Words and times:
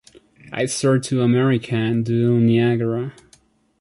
I'd 0.51 0.71
start 0.71 1.03
to 1.03 1.21
America, 1.21 1.75
and 1.75 2.03
do 2.03 2.39
Niagara. 2.39 3.13